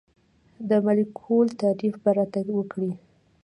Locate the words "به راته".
2.03-2.39